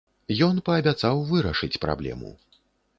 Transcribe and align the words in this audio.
Ён 0.47 0.57
паабяцаў 0.69 1.23
вырашыць 1.35 1.73
праблему. 1.87 2.37